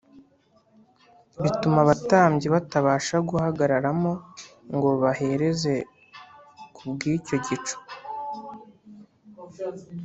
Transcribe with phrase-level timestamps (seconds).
[1.43, 4.11] bituma abatambyi batabasha guhagararamo
[4.75, 5.75] ngo bahereze
[6.75, 7.77] ku bw’icyo gicu